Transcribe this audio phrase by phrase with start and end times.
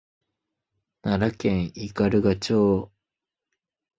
[1.03, 2.91] 奈良県斑鳩町